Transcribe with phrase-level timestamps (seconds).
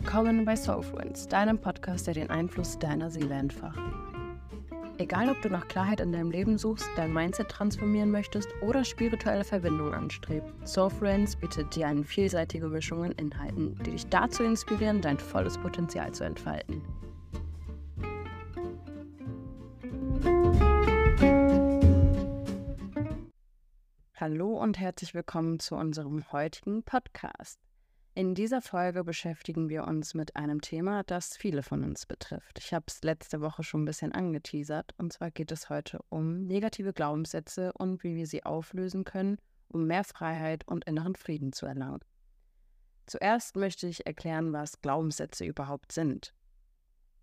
[0.00, 3.80] Willkommen bei Soulfluence, deinem Podcast, der den Einfluss deiner Seele entfacht.
[4.98, 9.42] Egal, ob du nach Klarheit in deinem Leben suchst, dein Mindset transformieren möchtest oder spirituelle
[9.42, 15.18] Verbindungen anstrebst, Soulfluence bietet dir eine vielseitige Mischung an Inhalten, die dich dazu inspirieren, dein
[15.18, 16.80] volles Potenzial zu entfalten.
[24.14, 27.67] Hallo und herzlich willkommen zu unserem heutigen Podcast.
[28.18, 32.58] In dieser Folge beschäftigen wir uns mit einem Thema, das viele von uns betrifft.
[32.58, 34.92] Ich habe es letzte Woche schon ein bisschen angeteasert.
[34.98, 39.86] Und zwar geht es heute um negative Glaubenssätze und wie wir sie auflösen können, um
[39.86, 42.00] mehr Freiheit und inneren Frieden zu erlangen.
[43.06, 46.34] Zuerst möchte ich erklären, was Glaubenssätze überhaupt sind.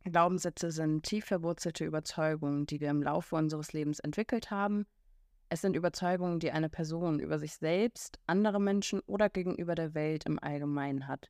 [0.06, 4.86] Glaubenssätze sind tief verwurzelte Überzeugungen, die wir im Laufe unseres Lebens entwickelt haben,
[5.50, 10.26] es sind Überzeugungen, die eine Person über sich selbst, andere Menschen oder gegenüber der Welt
[10.26, 11.30] im Allgemeinen hat.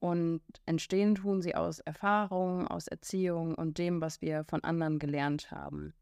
[0.00, 5.50] Und entstehen tun sie aus Erfahrungen, aus Erziehung und dem, was wir von anderen gelernt
[5.50, 5.94] haben.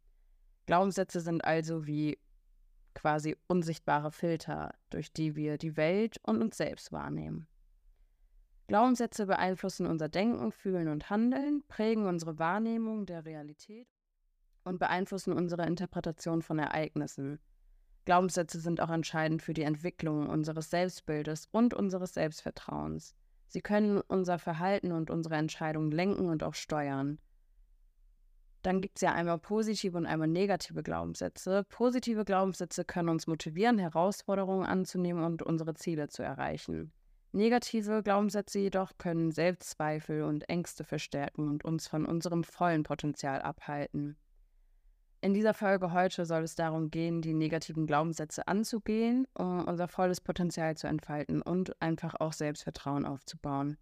[0.67, 2.19] Glaubenssätze sind also wie
[2.95, 7.47] quasi unsichtbare Filter, durch die wir die Welt und uns selbst wahrnehmen.
[8.67, 13.89] Glaubenssätze beeinflussen unser Denken, Fühlen und Handeln, prägen unsere Wahrnehmung der Realität
[14.65, 17.39] und beeinflussen unsere Interpretation von Ereignissen.
[18.05, 23.15] Glaubenssätze sind auch entscheidend für die Entwicklung unseres Selbstbildes und unseres Selbstvertrauens.
[23.49, 27.19] Sie können unser Verhalten und unsere Entscheidungen lenken und auch steuern.
[28.63, 31.65] Dann gibt es ja einmal positive und einmal negative Glaubenssätze.
[31.69, 36.93] Positive Glaubenssätze können uns motivieren, Herausforderungen anzunehmen und unsere Ziele zu erreichen.
[37.33, 44.17] Negative Glaubenssätze jedoch können Selbstzweifel und Ängste verstärken und uns von unserem vollen Potenzial abhalten.
[45.25, 50.21] In dieser Folge heute soll es darum gehen, die negativen Glaubenssätze anzugehen, um unser volles
[50.21, 53.79] Potenzial zu entfalten und einfach auch Selbstvertrauen aufzubauen.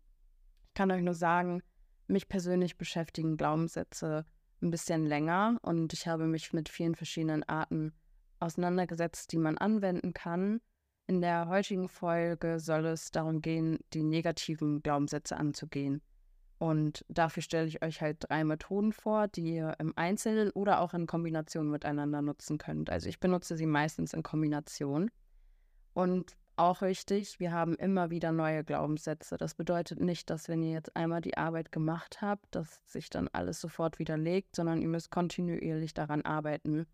[0.67, 1.63] Ich kann euch nur sagen,
[2.09, 4.27] mich persönlich beschäftigen Glaubenssätze
[4.61, 7.95] ein bisschen länger und ich habe mich mit vielen verschiedenen Arten
[8.39, 10.61] auseinandergesetzt, die man anwenden kann.
[11.07, 16.03] In der heutigen Folge soll es darum gehen, die negativen Glaubenssätze anzugehen.
[16.61, 20.93] Und dafür stelle ich euch halt drei Methoden vor, die ihr im Einzelnen oder auch
[20.93, 22.91] in Kombination miteinander nutzen könnt.
[22.91, 25.11] Also ich benutze sie meistens in Kombination.
[25.95, 29.39] Und auch wichtig, wir haben immer wieder neue Glaubenssätze.
[29.39, 33.29] Das bedeutet nicht, dass wenn ihr jetzt einmal die Arbeit gemacht habt, dass sich dann
[33.29, 36.87] alles sofort widerlegt, sondern ihr müsst kontinuierlich daran arbeiten,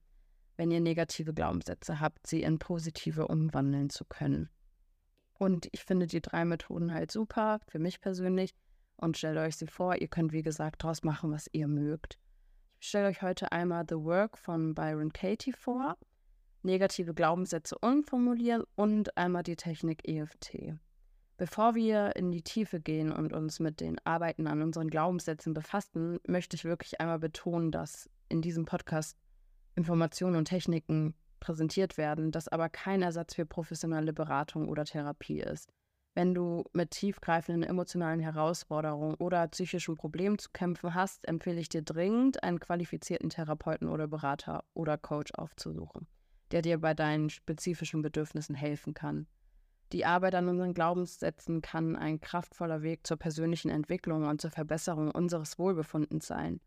[0.56, 4.48] wenn ihr negative Glaubenssätze habt, sie in positive umwandeln zu können.
[5.41, 8.54] Und ich finde die drei Methoden halt super, für mich persönlich
[8.97, 9.97] und stellt euch sie vor.
[9.97, 12.19] Ihr könnt, wie gesagt, daraus machen, was ihr mögt.
[12.81, 15.97] Ich stelle euch heute einmal The Work von Byron Katie vor,
[16.62, 20.75] negative Glaubenssätze umformulieren und einmal die Technik EFT.
[21.39, 26.19] Bevor wir in die Tiefe gehen und uns mit den Arbeiten an unseren Glaubenssätzen befassen,
[26.27, 29.17] möchte ich wirklich einmal betonen, dass in diesem Podcast
[29.75, 35.71] Informationen und Techniken präsentiert werden, das aber kein Ersatz für professionelle Beratung oder Therapie ist.
[36.16, 41.82] Wenn du mit tiefgreifenden emotionalen Herausforderungen oder psychischen Problemen zu kämpfen hast, empfehle ich dir
[41.82, 46.06] dringend, einen qualifizierten Therapeuten oder Berater oder Coach aufzusuchen,
[46.53, 49.27] der dir bei deinen spezifischen Bedürfnissen helfen kann.
[49.93, 55.10] Die Arbeit an unseren Glaubenssätzen kann ein kraftvoller Weg zur persönlichen Entwicklung und zur Verbesserung
[55.10, 56.60] unseres Wohlbefundens sein.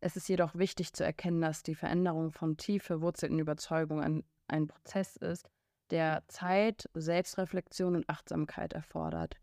[0.00, 5.14] Es ist jedoch wichtig zu erkennen, dass die Veränderung von tief verwurzelten Überzeugungen ein Prozess
[5.14, 5.48] ist,
[5.90, 9.36] der Zeit, Selbstreflexion und Achtsamkeit erfordert.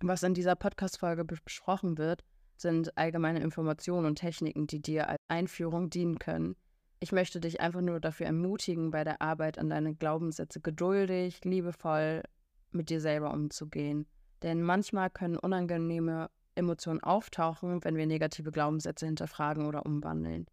[0.00, 2.24] Was in dieser Podcast-Folge besprochen wird,
[2.56, 6.56] sind allgemeine Informationen und Techniken, die dir als Einführung dienen können.
[7.00, 12.22] Ich möchte dich einfach nur dafür ermutigen, bei der Arbeit an deine Glaubenssätze geduldig, liebevoll
[12.70, 14.06] mit dir selber umzugehen.
[14.42, 20.46] Denn manchmal können unangenehme Emotionen auftauchen, wenn wir negative Glaubenssätze hinterfragen oder umwandeln.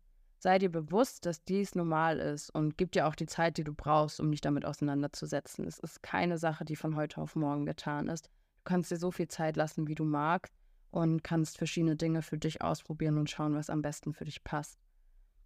[0.43, 3.73] Sei dir bewusst, dass dies normal ist und gib dir auch die Zeit, die du
[3.73, 5.65] brauchst, um dich damit auseinanderzusetzen.
[5.65, 8.25] Es ist keine Sache, die von heute auf morgen getan ist.
[8.25, 10.53] Du kannst dir so viel Zeit lassen, wie du magst
[10.91, 14.81] und kannst verschiedene Dinge für dich ausprobieren und schauen, was am besten für dich passt.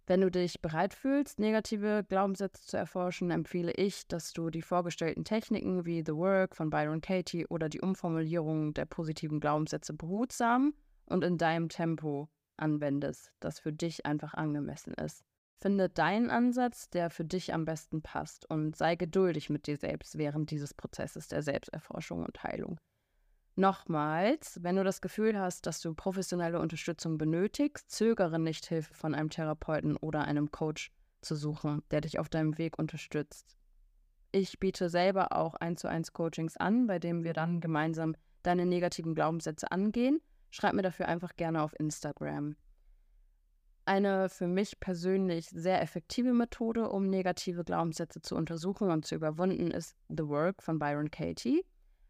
[0.08, 5.22] Wenn du dich bereit fühlst, negative Glaubenssätze zu erforschen, empfehle ich, dass du die vorgestellten
[5.22, 10.74] Techniken wie The Work von Byron Katie oder die Umformulierung der positiven Glaubenssätze behutsam
[11.06, 12.28] und in deinem Tempo
[12.60, 15.24] anwendest, das für dich einfach angemessen ist.
[15.60, 20.16] Finde deinen Ansatz, der für dich am besten passt und sei geduldig mit dir selbst
[20.16, 22.78] während dieses Prozesses der Selbsterforschung und Heilung.
[23.56, 29.16] Nochmals, wenn du das Gefühl hast, dass du professionelle Unterstützung benötigst, zögere nicht, Hilfe von
[29.16, 33.56] einem Therapeuten oder einem Coach zu suchen, der dich auf deinem Weg unterstützt.
[34.30, 38.14] Ich biete selber auch 1 zu 1 Coachings an, bei dem wir dann gemeinsam
[38.44, 42.56] deine negativen Glaubenssätze angehen schreib mir dafür einfach gerne auf Instagram.
[43.84, 49.70] Eine für mich persönlich sehr effektive Methode, um negative Glaubenssätze zu untersuchen und zu überwinden,
[49.70, 51.64] ist The Work von Byron Katie.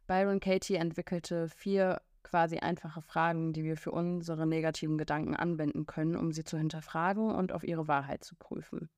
[0.08, 6.17] Byron Katie entwickelte vier quasi einfache Fragen, die wir für unsere negativen Gedanken anwenden können,
[6.17, 8.90] um sie zu hinterfragen und auf ihre Wahrheit zu prüfen.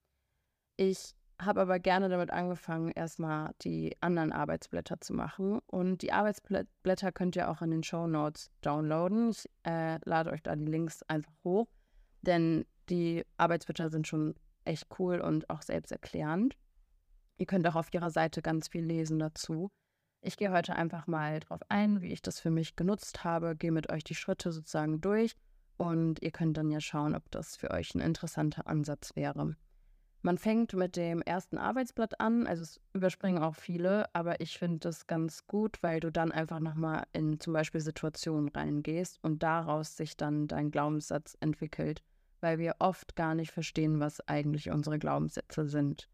[0.77, 5.61] Ich habe aber gerne damit angefangen, erstmal die anderen Arbeitsblätter zu machen.
[5.67, 9.31] Und die Arbeitsblätter könnt ihr auch in den Show Notes downloaden.
[9.31, 11.69] Ich äh, lade euch da die Links einfach hoch,
[12.23, 14.35] denn die Arbeitsblätter sind schon
[14.65, 16.57] echt cool und auch selbsterklärend.
[17.39, 19.71] Ihr könnt auch auf ihrer Seite ganz viel lesen dazu.
[20.23, 23.73] Ich gehe heute einfach mal drauf ein, wie ich das für mich genutzt habe, gehe
[23.73, 25.35] mit euch die Schritte sozusagen durch
[25.79, 29.57] und ihr könnt dann ja schauen, ob das für euch ein interessanter Ansatz wäre.
[30.23, 34.81] Man fängt mit dem ersten Arbeitsblatt an, also es überspringen auch viele, aber ich finde
[34.81, 39.97] das ganz gut, weil du dann einfach nochmal in zum Beispiel Situationen reingehst und daraus
[39.97, 42.03] sich dann dein Glaubenssatz entwickelt,
[42.41, 46.11] weil wir oft gar nicht verstehen, was eigentlich unsere Glaubenssätze sind.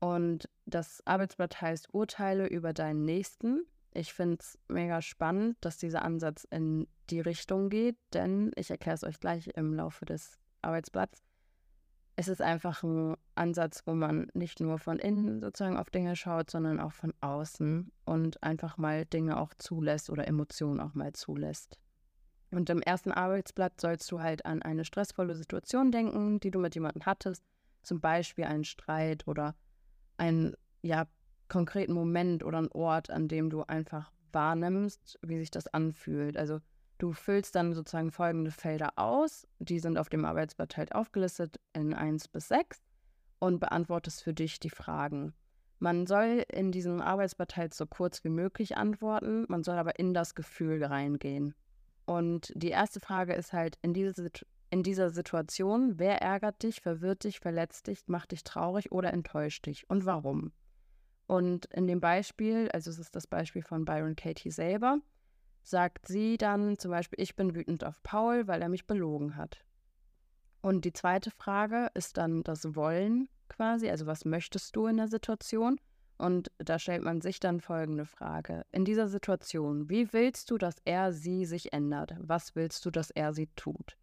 [0.00, 3.66] Und das Arbeitsblatt heißt Urteile über deinen Nächsten.
[3.92, 8.94] Ich finde es mega spannend, dass dieser Ansatz in die Richtung geht, denn ich erkläre
[8.94, 11.25] es euch gleich im Laufe des Arbeitsblatts
[12.16, 16.50] es ist einfach ein Ansatz, wo man nicht nur von innen sozusagen auf Dinge schaut,
[16.50, 21.78] sondern auch von außen und einfach mal Dinge auch zulässt oder Emotionen auch mal zulässt.
[22.50, 26.74] Und im ersten Arbeitsblatt sollst du halt an eine stressvolle Situation denken, die du mit
[26.74, 27.44] jemandem hattest,
[27.82, 29.54] zum Beispiel einen Streit oder
[30.16, 31.06] einen ja,
[31.48, 36.38] konkreten Moment oder einen Ort, an dem du einfach wahrnimmst, wie sich das anfühlt.
[36.38, 36.60] Also
[36.98, 39.46] Du füllst dann sozusagen folgende Felder aus.
[39.58, 42.80] Die sind auf dem Arbeitsblatt halt aufgelistet in 1 bis 6
[43.38, 45.34] und beantwortest für dich die Fragen.
[45.78, 50.14] Man soll in diesem Arbeitsblatt halt so kurz wie möglich antworten, man soll aber in
[50.14, 51.54] das Gefühl reingehen.
[52.06, 54.30] Und die erste Frage ist halt in, diese,
[54.70, 59.66] in dieser Situation, wer ärgert dich, verwirrt dich, verletzt dich, macht dich traurig oder enttäuscht
[59.66, 60.52] dich und warum?
[61.26, 65.00] Und in dem Beispiel, also es ist das Beispiel von Byron Katie selber,
[65.66, 69.64] sagt sie dann zum Beispiel, ich bin wütend auf Paul, weil er mich belogen hat.
[70.62, 75.08] Und die zweite Frage ist dann das Wollen quasi, also was möchtest du in der
[75.08, 75.80] Situation?
[76.18, 78.64] Und da stellt man sich dann folgende Frage.
[78.72, 82.14] In dieser Situation, wie willst du, dass er sie sich ändert?
[82.18, 83.98] Was willst du, dass er sie tut?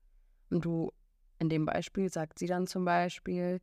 [0.49, 0.91] Und du,
[1.39, 3.61] in dem Beispiel sagt sie dann zum Beispiel,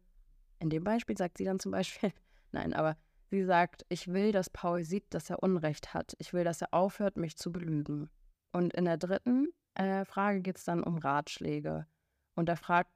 [0.59, 2.13] in dem Beispiel sagt sie dann zum Beispiel,
[2.53, 2.97] nein, aber
[3.31, 6.15] Sie sagt, ich will, dass Paul sieht, dass er Unrecht hat.
[6.19, 8.11] Ich will, dass er aufhört, mich zu belügen.
[8.53, 11.87] Und in der dritten äh, Frage geht es dann um Ratschläge.
[12.35, 12.91] Und da fragt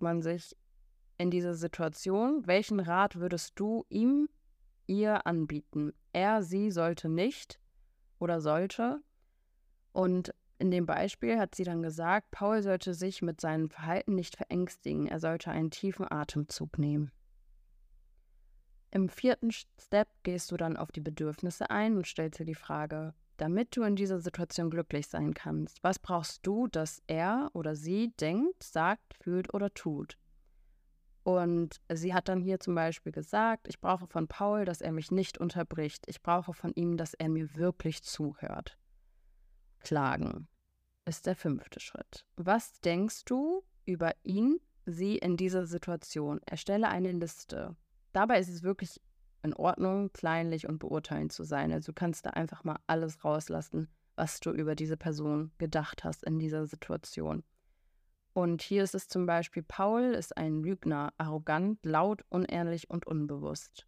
[0.00, 0.56] man sich
[1.16, 4.28] in dieser Situation, welchen Rat würdest du ihm,
[4.86, 5.92] ihr anbieten?
[6.12, 7.60] Er, sie sollte nicht
[8.18, 9.00] oder sollte.
[9.92, 14.36] Und in dem Beispiel hat sie dann gesagt, Paul sollte sich mit seinem Verhalten nicht
[14.36, 15.06] verängstigen.
[15.06, 17.12] Er sollte einen tiefen Atemzug nehmen.
[18.90, 23.14] Im vierten Step gehst du dann auf die Bedürfnisse ein und stellst dir die Frage,
[23.36, 28.12] damit du in dieser Situation glücklich sein kannst, was brauchst du, dass er oder sie
[28.20, 30.18] denkt, sagt, fühlt oder tut?
[31.22, 35.10] Und sie hat dann hier zum Beispiel gesagt, ich brauche von Paul, dass er mich
[35.10, 36.04] nicht unterbricht.
[36.06, 38.78] Ich brauche von ihm, dass er mir wirklich zuhört.
[39.80, 40.48] Klagen
[41.04, 42.24] ist der fünfte Schritt.
[42.36, 46.40] Was denkst du über ihn, sie in dieser Situation?
[46.46, 47.76] Erstelle eine Liste.
[48.12, 49.00] Dabei ist es wirklich
[49.42, 51.72] in Ordnung, kleinlich und beurteilend zu sein.
[51.72, 56.24] Also du kannst da einfach mal alles rauslassen, was du über diese Person gedacht hast
[56.24, 57.44] in dieser Situation.
[58.32, 63.86] Und hier ist es zum Beispiel, Paul ist ein Lügner, arrogant, laut, unehrlich und unbewusst.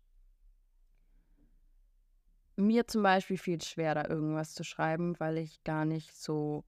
[2.57, 6.65] Mir zum Beispiel fiel es schwer, da irgendwas zu schreiben, weil ich gar nicht so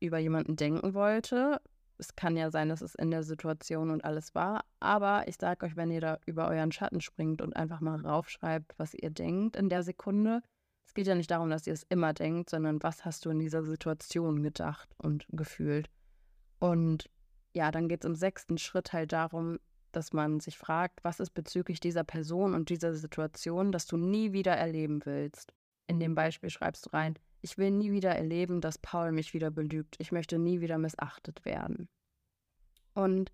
[0.00, 1.60] über jemanden denken wollte,
[2.00, 4.64] es kann ja sein, dass es in der Situation und alles war.
[4.80, 8.74] Aber ich sage euch, wenn ihr da über euren Schatten springt und einfach mal raufschreibt,
[8.78, 10.42] was ihr denkt in der Sekunde.
[10.86, 13.38] Es geht ja nicht darum, dass ihr es immer denkt, sondern was hast du in
[13.38, 15.88] dieser Situation gedacht und gefühlt.
[16.58, 17.08] Und
[17.54, 19.58] ja, dann geht es im sechsten Schritt halt darum,
[19.92, 24.32] dass man sich fragt, was ist bezüglich dieser Person und dieser Situation, dass du nie
[24.32, 25.52] wieder erleben willst.
[25.86, 29.50] In dem Beispiel schreibst du rein, ich will nie wieder erleben, dass Paul mich wieder
[29.50, 29.96] belügt.
[29.98, 31.88] Ich möchte nie wieder missachtet werden.
[32.94, 33.32] Und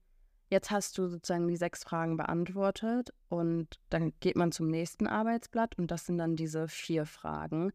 [0.49, 5.79] jetzt hast du sozusagen die sechs Fragen beantwortet und dann geht man zum nächsten Arbeitsblatt
[5.79, 7.73] und das sind dann diese vier Fragen.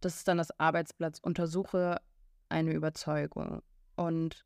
[0.00, 2.00] Das ist dann das Arbeitsblatt Untersuche
[2.48, 3.62] eine Überzeugung.
[3.96, 4.44] Und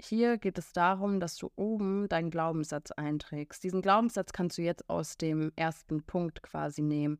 [0.00, 3.62] hier geht es darum, dass du oben deinen Glaubenssatz einträgst.
[3.62, 7.18] Diesen Glaubenssatz kannst du jetzt aus dem ersten Punkt quasi nehmen.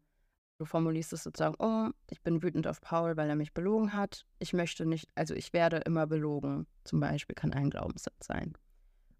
[0.58, 4.24] Du formulierst es sozusagen, oh, ich bin wütend auf Paul, weil er mich belogen hat.
[4.38, 6.66] Ich möchte nicht, also ich werde immer belogen.
[6.84, 8.54] Zum Beispiel kann ein Glaubenssatz sein.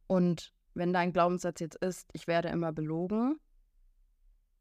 [0.06, 3.38] Und wenn dein Glaubenssatz jetzt ist, ich werde immer belogen,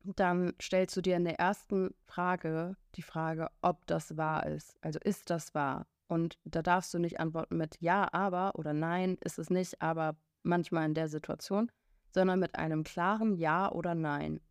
[0.04, 4.78] dann stellst du dir in der ersten Frage die Frage, ob das wahr ist.
[4.82, 5.88] Also ist das wahr?
[6.08, 10.16] Und da darfst du nicht antworten mit Ja, aber oder Nein, ist es nicht, aber
[10.44, 11.72] manchmal in der Situation,
[12.14, 14.42] sondern mit einem klaren Ja oder Nein.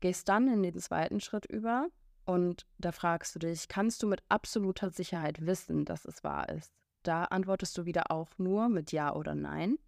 [0.00, 1.88] Gehst dann in den zweiten Schritt über
[2.24, 6.72] und da fragst du dich, kannst du mit absoluter Sicherheit wissen, dass es wahr ist?
[7.02, 9.78] Da antwortest du wieder auch nur mit Ja oder Nein.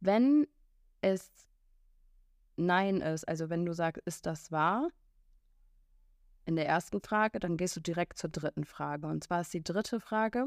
[0.00, 0.46] Wenn
[1.00, 1.30] es
[2.56, 4.88] Nein ist, also wenn du sagst, ist das wahr?
[6.44, 9.06] In der ersten Frage, dann gehst du direkt zur dritten Frage.
[9.06, 10.46] Und zwar ist die dritte Frage,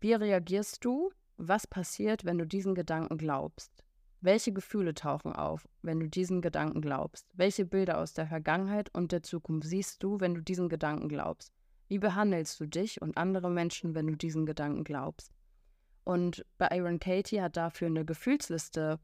[0.00, 1.12] wie reagierst du?
[1.36, 3.85] Was passiert, wenn du diesen Gedanken glaubst?
[4.20, 7.28] Welche Gefühle tauchen auf, wenn du diesen Gedanken glaubst?
[7.34, 11.52] Welche Bilder aus der Vergangenheit und der Zukunft siehst du, wenn du diesen Gedanken glaubst?
[11.88, 15.32] Wie behandelst du dich und andere Menschen, wenn du diesen Gedanken glaubst?
[16.04, 18.98] Und bei Aaron Katie hat dafür eine Gefühlsliste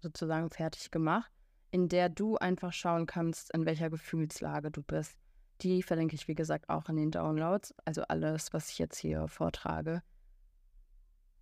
[0.00, 1.32] sozusagen fertig gemacht,
[1.70, 5.16] in der du einfach schauen kannst, in welcher Gefühlslage du bist.
[5.62, 7.74] Die verlinke ich, wie gesagt, auch in den Downloads.
[7.84, 10.02] Also alles, was ich jetzt hier vortrage,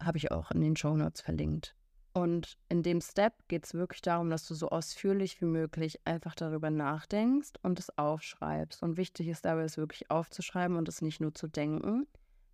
[0.02, 1.74] habe ich auch in den Show Notes verlinkt.
[2.16, 6.36] Und in dem Step geht es wirklich darum, dass du so ausführlich wie möglich einfach
[6.36, 8.84] darüber nachdenkst und es aufschreibst.
[8.84, 12.06] Und wichtig ist dabei, es wirklich aufzuschreiben und es nicht nur zu denken,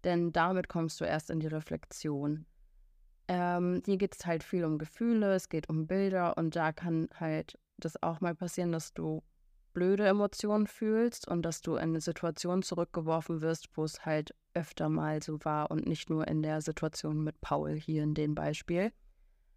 [0.03, 2.47] denn damit kommst du erst in die Reflexion.
[3.29, 7.11] Ähm, hier geht es halt viel um Gefühle, es geht um Bilder und da kann
[7.15, 9.23] halt das auch mal passieren, dass du
[9.75, 14.89] blöde Emotionen fühlst und dass du in eine Situation zurückgeworfen wirst, wo es halt öfter
[14.89, 18.91] mal so war und nicht nur in der Situation mit Paul hier in dem Beispiel.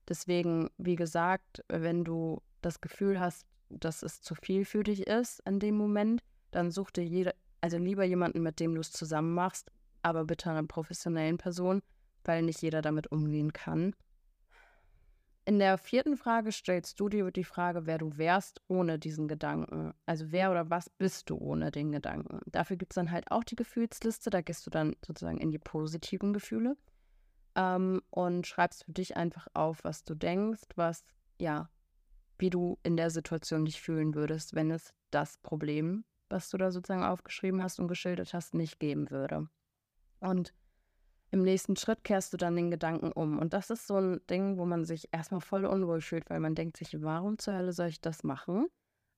[0.07, 5.41] Deswegen, wie gesagt, wenn du das Gefühl hast, dass es zu viel für dich ist
[5.45, 9.33] in dem Moment, dann such dir jeder, also lieber jemanden, mit dem du es zusammen
[9.33, 11.81] machst, aber bitte einer professionellen Person,
[12.23, 13.95] weil nicht jeder damit umgehen kann.
[15.45, 19.93] In der vierten Frage stellst du dir die Frage, wer du wärst ohne diesen Gedanken.
[20.05, 22.39] Also wer oder was bist du ohne den Gedanken.
[22.45, 25.59] Dafür gibt es dann halt auch die Gefühlsliste, da gehst du dann sozusagen in die
[25.59, 26.77] positiven Gefühle
[27.55, 31.03] ähm, und schreibst für dich einfach auf, was du denkst, was,
[31.39, 31.69] ja,
[32.37, 36.71] wie du in der Situation dich fühlen würdest, wenn es das Problem, was du da
[36.71, 39.47] sozusagen aufgeschrieben hast und geschildert hast, nicht geben würde.
[40.19, 40.53] Und
[41.31, 43.39] im nächsten Schritt kehrst du dann den Gedanken um.
[43.39, 46.55] Und das ist so ein Ding, wo man sich erstmal voll unwohl fühlt, weil man
[46.55, 48.67] denkt sich, warum zur Hölle soll ich das machen?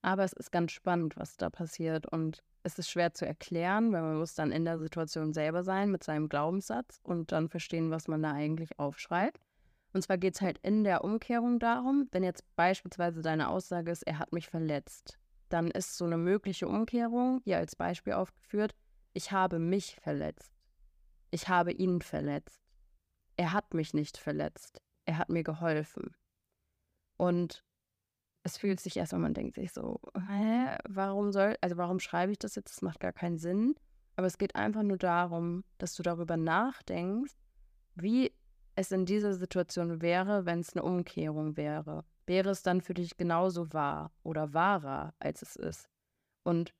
[0.06, 2.06] Aber es ist ganz spannend, was da passiert.
[2.06, 5.90] Und es ist schwer zu erklären, weil man muss dann in der Situation selber sein
[5.90, 9.40] mit seinem Glaubenssatz und dann verstehen, was man da eigentlich aufschreibt.
[9.92, 14.02] Und zwar geht es halt in der Umkehrung darum, wenn jetzt beispielsweise deine Aussage ist,
[14.02, 18.76] er hat mich verletzt, dann ist so eine mögliche Umkehrung, hier als Beispiel aufgeführt,
[19.12, 20.52] ich habe mich verletzt.
[21.32, 22.62] Ich habe ihn verletzt.
[23.36, 24.80] Er hat mich nicht verletzt.
[25.04, 26.14] Er hat mir geholfen.
[27.16, 27.64] Und
[28.46, 32.38] es fühlt sich erstmal, man denkt sich so, hä, warum soll, also warum schreibe ich
[32.38, 32.70] das jetzt?
[32.70, 33.74] Das macht gar keinen Sinn.
[34.14, 37.34] Aber es geht einfach nur darum, dass du darüber nachdenkst,
[37.96, 38.32] wie
[38.76, 42.04] es in dieser Situation wäre, wenn es eine Umkehrung wäre.
[42.24, 45.88] Wäre es dann für dich genauso wahr oder wahrer, als es ist?
[46.44, 46.72] Und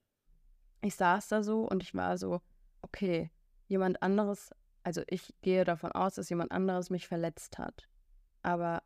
[0.83, 2.43] ich saß da so und ich war so,
[2.81, 3.33] okay,
[3.67, 4.51] jemand anderes,
[4.85, 7.89] also ich gehe davon aus, dass jemand anderes mich verletzt hat.
[8.43, 8.85] Aber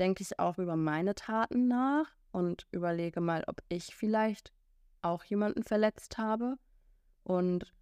[0.00, 4.52] denke ich auch über meine Taten nach und überlege mal, ob ich vielleicht
[5.02, 6.56] auch jemanden verletzt habe
[7.22, 7.72] und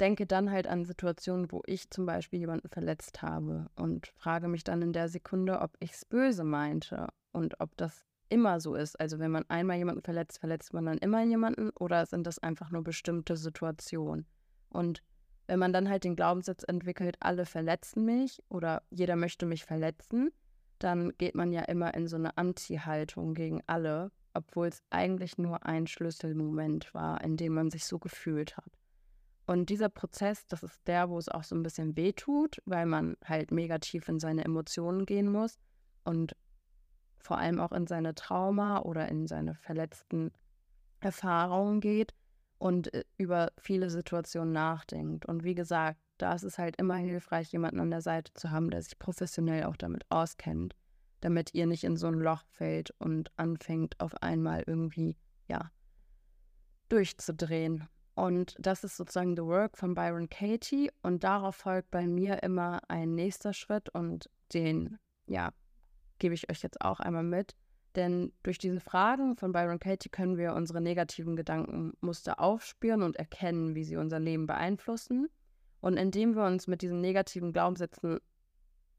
[0.00, 4.64] denke dann halt an Situationen, wo ich zum Beispiel jemanden verletzt habe und frage mich
[4.64, 8.98] dann in der Sekunde, ob ich es böse meinte und ob das immer so ist.
[8.98, 12.70] Also wenn man einmal jemanden verletzt, verletzt man dann immer jemanden oder sind das einfach
[12.70, 14.26] nur bestimmte Situationen?
[14.70, 15.04] Und
[15.46, 20.32] wenn man dann halt den Glaubenssatz entwickelt, alle verletzen mich oder jeder möchte mich verletzen,
[20.82, 25.64] dann geht man ja immer in so eine Anti-Haltung gegen alle, obwohl es eigentlich nur
[25.66, 28.70] ein Schlüsselmoment war, in dem man sich so gefühlt hat.
[29.46, 32.86] Und dieser Prozess, das ist der, wo es auch so ein bisschen weh tut, weil
[32.86, 35.58] man halt mega tief in seine Emotionen gehen muss
[36.04, 36.36] und
[37.18, 40.32] vor allem auch in seine Trauma oder in seine verletzten
[41.00, 42.14] Erfahrungen geht
[42.58, 45.26] und äh, über viele Situationen nachdenkt.
[45.26, 48.70] Und wie gesagt, da ist es halt immer hilfreich, jemanden an der Seite zu haben,
[48.70, 50.76] der sich professionell auch damit auskennt,
[51.20, 55.16] damit ihr nicht in so ein Loch fällt und anfängt auf einmal irgendwie,
[55.48, 55.72] ja,
[56.88, 57.88] durchzudrehen.
[58.14, 62.80] Und das ist sozusagen The Work von Byron Katie und darauf folgt bei mir immer
[62.88, 65.50] ein nächster Schritt und den, ja,
[66.20, 67.56] gebe ich euch jetzt auch einmal mit.
[67.96, 73.74] Denn durch diese Fragen von Byron Katie können wir unsere negativen Gedankenmuster aufspüren und erkennen,
[73.74, 75.28] wie sie unser Leben beeinflussen.
[75.82, 78.20] Und indem wir uns mit diesen negativen Glaubenssätzen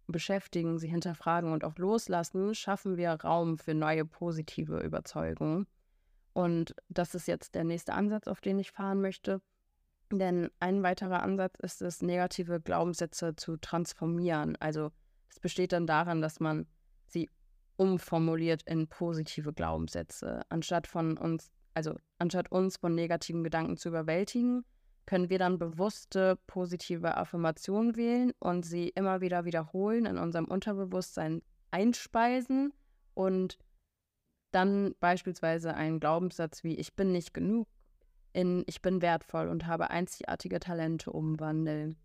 [0.08, 5.66] beschäftigen, sie hinterfragen und auch loslassen, schaffen wir Raum für neue positive Überzeugungen.
[6.34, 9.42] Und das ist jetzt der nächste Ansatz, auf den ich fahren möchte.
[10.12, 14.58] Denn ein weiterer Ansatz ist es, negative Glaubenssätze zu transformieren.
[14.58, 14.92] Also
[15.30, 16.68] es besteht dann daran, dass man
[17.08, 17.30] sie
[17.78, 20.42] umformuliert in positive Glaubenssätze.
[20.50, 24.66] Anstatt von uns, also anstatt uns von negativen Gedanken zu überwältigen,
[25.06, 31.42] können wir dann bewusste positive Affirmationen wählen und sie immer wieder wiederholen, in unserem Unterbewusstsein
[31.72, 32.74] einspeisen
[33.14, 33.58] und
[34.52, 37.68] dann beispielsweise einen Glaubenssatz wie ich bin nicht genug
[38.34, 41.96] in ich bin wertvoll und habe einzigartige Talente umwandeln.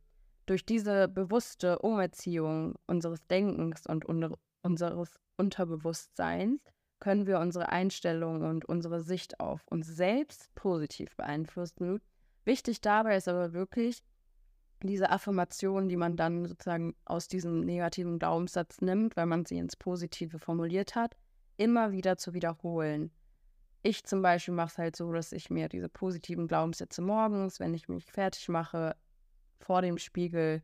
[0.47, 4.05] Durch diese bewusste Umerziehung unseres Denkens und
[4.63, 6.63] unseres Unterbewusstseins
[7.01, 12.01] können wir unsere Einstellung und unsere Sicht auf uns selbst positiv beeinflussen.
[12.49, 14.03] Wichtig dabei ist aber wirklich
[14.83, 19.77] diese Affirmation, die man dann sozusagen aus diesem negativen Glaubenssatz nimmt, weil man sie ins
[19.77, 21.15] Positive formuliert hat,
[21.59, 23.11] immer wieder zu wiederholen.
[23.83, 27.75] Ich zum Beispiel mache es halt so, dass ich mir diese positiven Glaubenssätze morgens, wenn
[27.75, 28.97] ich mich fertig mache,
[29.61, 30.63] vor dem Spiegel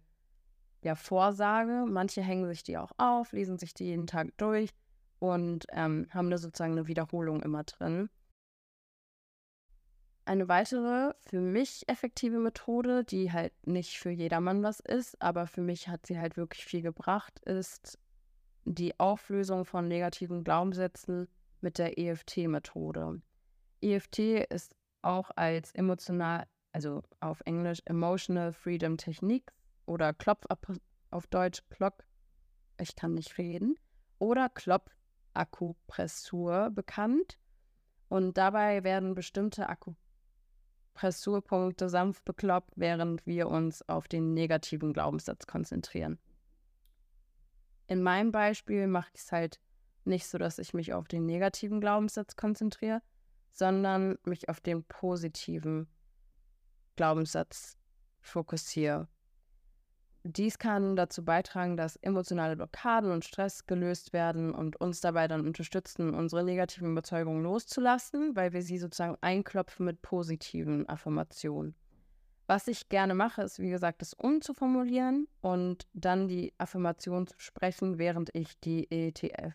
[0.80, 1.84] ja vorsage.
[1.86, 4.70] Manche hängen sich die auch auf, lesen sich die jeden Tag durch
[5.18, 8.08] und ähm, haben da sozusagen eine Wiederholung immer drin.
[10.26, 15.60] Eine weitere für mich effektive Methode, die halt nicht für jedermann was ist, aber für
[15.60, 17.98] mich hat sie halt wirklich viel gebracht, ist
[18.64, 21.28] die Auflösung von negativen Glaubenssätzen
[21.60, 23.20] mit der EFT-Methode.
[23.82, 29.52] EFT ist auch als emotional, also auf Englisch Emotional Freedom Technique
[29.84, 30.46] oder Klopf
[31.10, 32.02] auf Deutsch Klock,
[32.80, 33.76] ich kann nicht reden,
[34.18, 37.38] oder Klopfakupressur bekannt.
[38.08, 39.68] Und dabei werden bestimmte
[40.94, 46.18] Akupressurpunkte sanft bekloppt, während wir uns auf den negativen Glaubenssatz konzentrieren.
[47.86, 49.60] In meinem Beispiel mache ich es halt
[50.04, 53.02] nicht so, dass ich mich auf den negativen Glaubenssatz konzentriere,
[53.50, 55.88] sondern mich auf den positiven
[56.96, 57.76] Glaubenssatz
[58.20, 59.08] fokussiere.
[60.26, 65.46] Dies kann dazu beitragen, dass emotionale Blockaden und Stress gelöst werden und uns dabei dann
[65.46, 71.74] unterstützen, unsere negativen Überzeugungen loszulassen, weil wir sie sozusagen einklopfen mit positiven Affirmationen.
[72.46, 77.98] Was ich gerne mache, ist, wie gesagt, das umzuformulieren und dann die Affirmation zu sprechen,
[77.98, 79.54] während ich die ETF,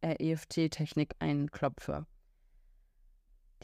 [0.00, 2.04] äh, EFT-Technik einklopfe.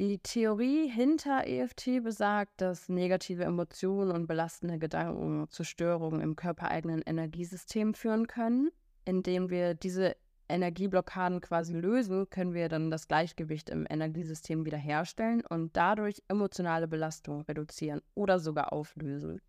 [0.00, 7.02] Die Theorie hinter EFT besagt, dass negative Emotionen und belastende Gedanken zu Störungen im körpereigenen
[7.02, 8.70] Energiesystem führen können.
[9.04, 10.16] Indem wir diese
[10.48, 17.42] Energieblockaden quasi lösen, können wir dann das Gleichgewicht im Energiesystem wiederherstellen und dadurch emotionale Belastung
[17.42, 19.42] reduzieren oder sogar auflösen.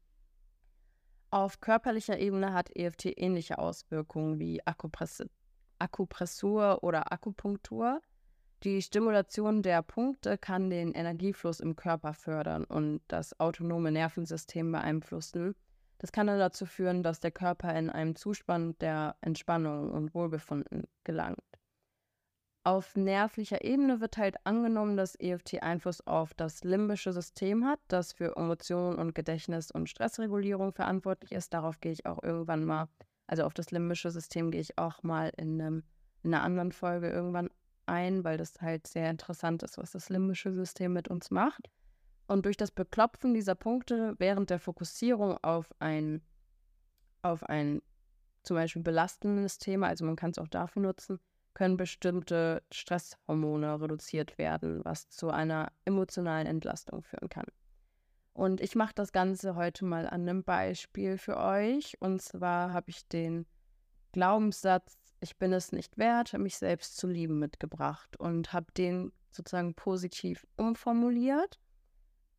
[1.30, 5.24] Auf körperlicher Ebene hat EFT ähnliche Auswirkungen wie Akupress
[5.80, 8.02] Akupressur oder Akupunktur.
[8.64, 15.56] Die Stimulation der Punkte kann den Energiefluss im Körper fördern und das autonome Nervensystem beeinflussen.
[15.98, 20.88] Das kann dann dazu führen, dass der Körper in einem Zustand der Entspannung und Wohlbefinden
[21.04, 21.40] gelangt.
[22.64, 28.14] Auf nervlicher Ebene wird halt angenommen, dass EFT Einfluss auf das limbische System hat, das
[28.14, 31.56] für Emotionen und Gedächtnis und Stressregulierung verantwortlich ist.
[31.56, 32.90] Darauf gehe ich auch irgendwann mal,
[33.26, 35.84] also auf das limbische System gehe ich auch mal in, einem,
[36.22, 37.50] in einer anderen Folge irgendwann
[37.86, 41.70] ein, weil das halt sehr interessant ist, was das limbische System mit uns macht.
[42.28, 46.22] Und durch das Beklopfen dieser Punkte während der Fokussierung auf ein,
[47.22, 47.82] auf ein
[48.44, 51.20] zum Beispiel belastendes Thema, also man kann es auch dafür nutzen,
[51.54, 57.46] können bestimmte Stresshormone reduziert werden, was zu einer emotionalen Entlastung führen kann.
[58.34, 61.98] Und ich mache das Ganze heute mal an einem Beispiel für euch.
[62.00, 63.46] Und zwar habe ich den
[64.14, 69.76] Glaubenssatz, ich bin es nicht wert, mich selbst zu lieben, mitgebracht und habe den sozusagen
[69.76, 71.60] positiv umformuliert.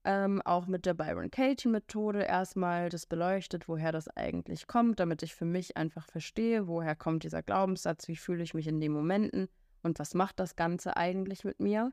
[0.05, 5.23] Ähm, auch mit der Byron Katie Methode erstmal das beleuchtet, woher das eigentlich kommt, damit
[5.23, 8.91] ich für mich einfach verstehe, woher kommt dieser Glaubenssatz, wie fühle ich mich in den
[8.91, 9.49] Momenten
[9.85, 11.93] und was macht das Ganze eigentlich mit mir.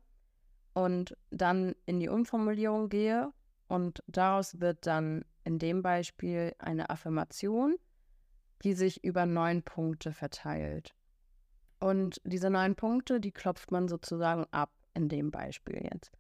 [0.74, 3.32] Und dann in die Umformulierung gehe
[3.68, 7.76] und daraus wird dann in dem Beispiel eine Affirmation
[8.64, 10.96] die sich über neun Punkte verteilt.
[11.80, 16.12] Und diese neun Punkte, die klopft man sozusagen ab in dem Beispiel jetzt.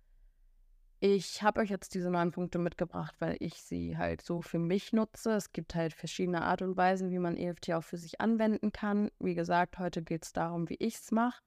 [1.02, 4.92] Ich habe euch jetzt diese neun Punkte mitgebracht, weil ich sie halt so für mich
[4.92, 5.32] nutze.
[5.32, 9.10] Es gibt halt verschiedene Art und Weisen, wie man EFT auch für sich anwenden kann.
[9.20, 11.42] Wie gesagt, heute geht es darum, wie ich es mache.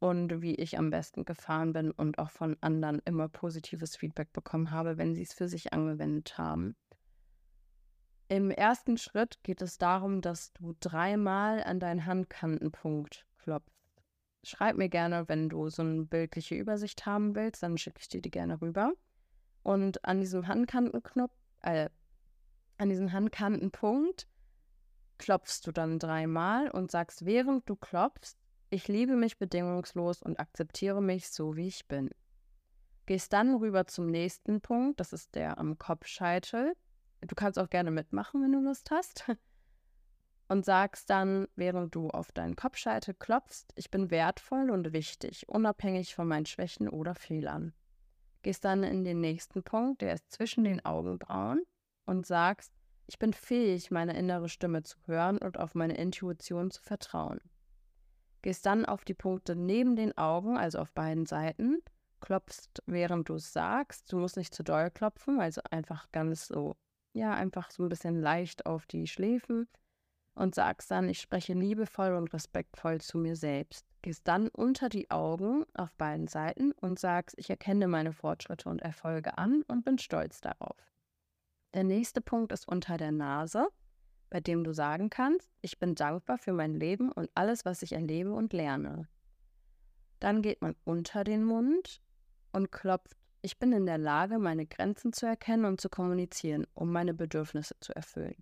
[0.00, 4.72] und wie ich am besten gefahren bin und auch von anderen immer positives Feedback bekommen
[4.72, 6.74] habe, wenn sie es für sich angewendet haben.
[8.32, 13.74] Im ersten Schritt geht es darum, dass du dreimal an deinen Handkantenpunkt klopfst.
[14.42, 18.22] Schreib mir gerne, wenn du so eine bildliche Übersicht haben willst, dann schicke ich dir
[18.22, 18.94] die gerne rüber.
[19.62, 21.90] Und an diesem Handkantenknopf, äh,
[22.78, 24.26] an diesem Handkantenpunkt
[25.18, 28.38] klopfst du dann dreimal und sagst, während du klopfst,
[28.70, 32.08] ich liebe mich bedingungslos und akzeptiere mich so, wie ich bin.
[33.04, 36.72] Gehst dann rüber zum nächsten Punkt, das ist der am Kopfscheitel.
[37.26, 39.30] Du kannst auch gerne mitmachen, wenn du Lust hast.
[40.48, 46.14] Und sagst dann, während du auf deinen Kopfscheitel klopfst, ich bin wertvoll und wichtig, unabhängig
[46.14, 47.72] von meinen Schwächen oder Fehlern.
[48.42, 51.62] Gehst dann in den nächsten Punkt, der ist zwischen den Augenbrauen,
[52.04, 52.72] und sagst,
[53.06, 57.40] ich bin fähig, meine innere Stimme zu hören und auf meine Intuition zu vertrauen
[58.42, 61.80] gehst dann auf die Punkte neben den Augen, also auf beiden Seiten,
[62.20, 64.12] klopfst, während du es sagst.
[64.12, 66.76] Du musst nicht zu doll klopfen, also einfach ganz so,
[67.12, 69.68] ja, einfach so ein bisschen leicht auf die Schläfen
[70.34, 73.86] und sagst dann, ich spreche liebevoll und respektvoll zu mir selbst.
[74.02, 78.82] Gehst dann unter die Augen auf beiden Seiten und sagst, ich erkenne meine Fortschritte und
[78.82, 80.76] Erfolge an und bin stolz darauf.
[81.74, 83.68] Der nächste Punkt ist unter der Nase
[84.32, 87.92] bei dem du sagen kannst, ich bin dankbar für mein Leben und alles, was ich
[87.92, 89.06] erlebe und lerne.
[90.20, 92.00] Dann geht man unter den Mund
[92.50, 96.92] und klopft, ich bin in der Lage, meine Grenzen zu erkennen und zu kommunizieren, um
[96.92, 98.36] meine Bedürfnisse zu erfüllen.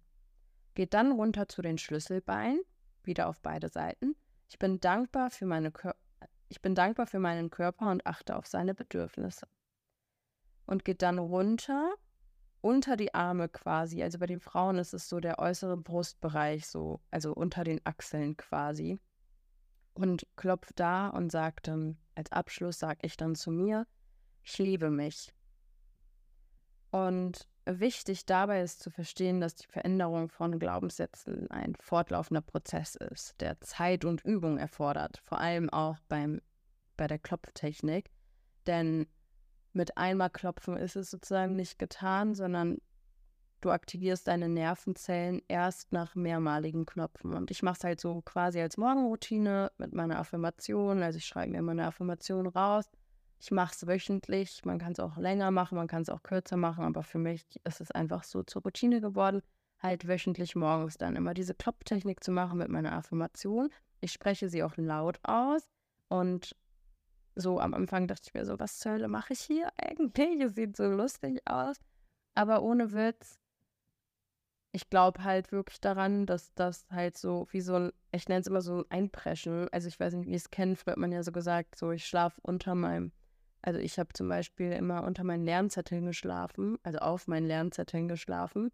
[0.74, 2.60] Geht dann runter zu den Schlüsselbeinen,
[3.02, 4.14] wieder auf beide Seiten.
[4.48, 5.94] Ich bin dankbar für meine Kör
[6.48, 9.46] ich bin dankbar für meinen Körper und achte auf seine Bedürfnisse.
[10.66, 11.94] Und geht dann runter
[12.60, 14.02] unter die Arme quasi.
[14.02, 18.36] Also bei den Frauen ist es so der äußere Brustbereich, so, also unter den Achseln
[18.36, 18.98] quasi.
[19.94, 23.86] Und klopft da und sagt dann, als Abschluss sage ich dann zu mir,
[24.42, 25.32] ich liebe mich.
[26.90, 33.40] Und wichtig dabei ist zu verstehen, dass die Veränderung von Glaubenssätzen ein fortlaufender Prozess ist,
[33.40, 36.40] der Zeit und Übung erfordert, vor allem auch beim,
[36.96, 38.10] bei der Klopftechnik.
[38.66, 39.06] Denn
[39.72, 42.78] mit einmal klopfen ist es sozusagen nicht getan, sondern
[43.60, 47.34] du aktivierst deine Nervenzellen erst nach mehrmaligen Knopfen.
[47.34, 51.02] Und ich mache es halt so quasi als Morgenroutine mit meiner Affirmation.
[51.02, 52.86] Also ich schreibe mir meine Affirmation raus.
[53.40, 54.64] Ich mache es wöchentlich.
[54.64, 57.44] Man kann es auch länger machen, man kann es auch kürzer machen, aber für mich
[57.64, 59.42] ist es einfach so zur Routine geworden,
[59.78, 63.70] halt wöchentlich morgens dann immer diese Klopftechnik zu machen mit meiner Affirmation.
[64.00, 65.70] Ich spreche sie auch laut aus
[66.08, 66.54] und
[67.34, 70.40] so am Anfang dachte ich mir so, was zur Hölle mache ich hier eigentlich?
[70.40, 71.76] Es sieht so lustig aus.
[72.34, 73.38] Aber ohne Witz,
[74.72, 78.46] ich glaube halt wirklich daran, dass das halt so wie so ein, ich nenne es
[78.46, 79.68] immer so ein Einpreschen.
[79.72, 82.40] Also ich weiß nicht, wie es kennt, wird man ja so gesagt, so ich schlafe
[82.42, 83.12] unter meinem,
[83.62, 88.70] also ich habe zum Beispiel immer unter meinen Lernzetteln geschlafen, also auf meinen Lernzetteln geschlafen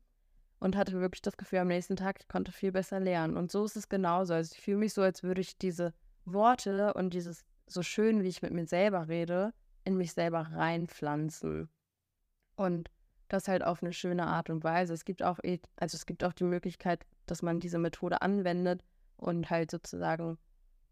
[0.59, 3.37] und hatte wirklich das Gefühl am nächsten Tag, ich konnte viel besser lernen.
[3.37, 4.35] Und so ist es genauso.
[4.35, 5.92] Also ich fühle mich so, als würde ich diese
[6.25, 9.53] Worte und dieses so schön, wie ich mit mir selber rede,
[9.85, 11.68] in mich selber reinpflanzen.
[12.57, 12.90] Und
[13.29, 14.94] das halt auf eine schöne Art und Weise.
[14.94, 18.83] Es gibt auch, eh, also es gibt auch die Möglichkeit, dass man diese Methode anwendet
[19.16, 20.38] und halt sozusagen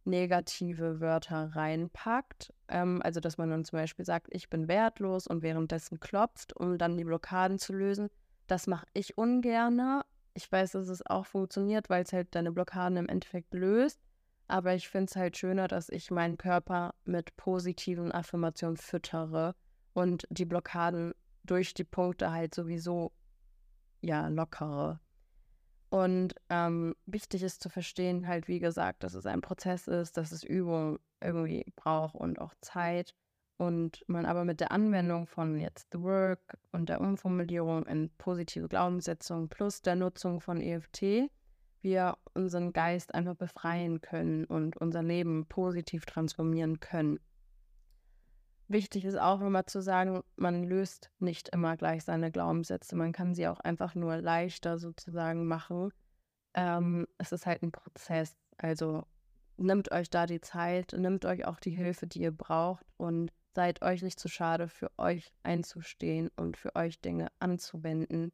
[0.04, 2.52] negative Wörter reinpackt.
[2.68, 6.78] Ähm, also dass man dann zum Beispiel sagt, ich bin wertlos und währenddessen klopft, um
[6.78, 8.08] dann die Blockaden zu lösen.
[8.46, 10.02] Das mache ich ungern.
[10.34, 14.00] Ich weiß, dass es auch funktioniert, weil es halt deine Blockaden im Endeffekt löst.
[14.46, 19.54] Aber ich finde es halt schöner, dass ich meinen Körper mit positiven Affirmationen füttere
[19.94, 21.14] und die Blockaden
[21.44, 23.12] durch die Punkte halt sowieso
[24.02, 25.00] ja lockere.
[25.94, 30.32] Und ähm, wichtig ist zu verstehen, halt wie gesagt, dass es ein Prozess ist, dass
[30.32, 33.14] es Übung irgendwie braucht und auch Zeit.
[33.58, 38.66] Und man aber mit der Anwendung von jetzt The Work und der Umformulierung in positive
[38.66, 41.30] Glaubenssetzung plus der Nutzung von EFT
[41.80, 47.20] wir unseren Geist einfach befreien können und unser Leben positiv transformieren können.
[48.68, 52.96] Wichtig ist auch immer zu sagen, man löst nicht immer gleich seine Glaubenssätze.
[52.96, 55.90] Man kann sie auch einfach nur leichter sozusagen machen.
[56.54, 58.34] Ähm, es ist halt ein Prozess.
[58.56, 59.04] Also
[59.56, 63.82] nimmt euch da die Zeit, nimmt euch auch die Hilfe, die ihr braucht und seid
[63.82, 68.32] euch nicht zu schade, für euch einzustehen und für euch Dinge anzuwenden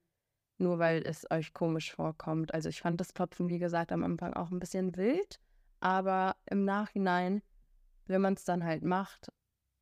[0.61, 2.55] nur weil es euch komisch vorkommt.
[2.55, 5.40] Also ich fand das Klopfen, wie gesagt, am Anfang auch ein bisschen wild,
[5.81, 7.43] aber im Nachhinein,
[8.07, 9.33] wenn man es dann halt macht,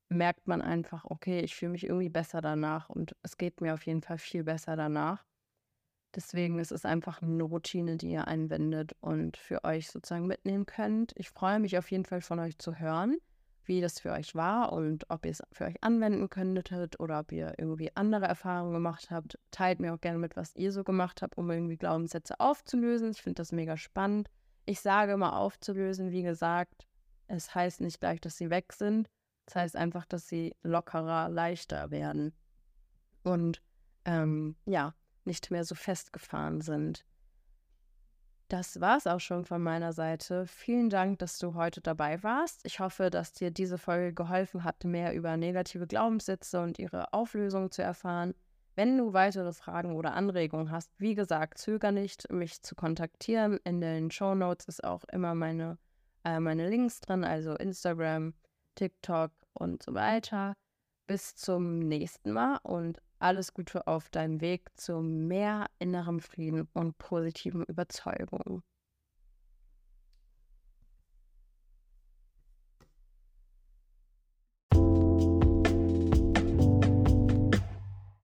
[0.09, 3.87] merkt man einfach, okay, ich fühle mich irgendwie besser danach und es geht mir auf
[3.87, 5.25] jeden Fall viel besser danach.
[6.14, 11.12] Deswegen ist es einfach eine Routine, die ihr einwendet und für euch sozusagen mitnehmen könnt.
[11.16, 13.18] Ich freue mich auf jeden Fall von euch zu hören,
[13.64, 17.31] wie das für euch war und ob ihr es für euch anwenden könntet oder ob
[17.33, 19.38] ihr irgendwie andere Erfahrungen gemacht habt.
[19.51, 23.11] Teilt mir auch gerne mit, was ihr so gemacht habt, um irgendwie Glaubenssätze aufzulösen.
[23.11, 24.31] Ich finde das mega spannend.
[24.64, 26.87] Ich sage immer aufzulösen, wie gesagt,
[27.27, 29.11] es heißt nicht gleich, dass sie weg sind.
[29.49, 32.35] Es heißt einfach, dass sie lockerer, leichter werden
[33.23, 33.63] und
[34.05, 37.07] ähm, ja, nicht mehr so festgefahren sind.
[38.49, 40.47] Das war es auch schon von meiner Seite.
[40.47, 42.61] Vielen Dank, dass du heute dabei warst.
[42.65, 47.71] Ich hoffe, dass dir diese Folge geholfen hat, mehr über negative Glaubenssätze und ihre Auflösung
[47.71, 48.35] zu erfahren.
[48.75, 53.59] Wenn du weitere Fragen oder Anregungen hast, wie gesagt, zöger nicht, mich zu kontaktieren.
[53.65, 55.79] In den Show Notes ist auch immer meine,
[56.25, 58.35] äh, meine Links drin, also Instagram,
[58.79, 60.55] TikTok und so weiter.
[61.09, 66.97] Bis zum nächsten Mal und alles Gute auf deinem Weg zu mehr innerem Frieden und
[66.99, 68.62] positiven Überzeugungen.